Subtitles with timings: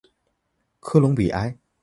[0.79, 1.55] 科隆比埃。